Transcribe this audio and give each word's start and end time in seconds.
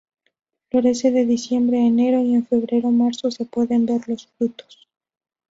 Florece 0.71 1.11
de 1.11 1.27
diciembre 1.27 1.77
a 1.77 1.85
enero 1.85 2.23
y 2.23 2.33
en 2.33 2.43
febrero-marzo 2.47 3.29
se 3.29 3.45
pueden 3.45 3.85
ver 3.85 4.01
los 4.09 4.25
frutos. 4.25 4.87